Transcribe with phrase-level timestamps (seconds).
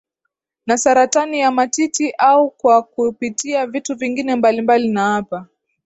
[0.65, 5.47] na saratani ya matiti au kwa kupitia vitu vingine mbalimbali na hapa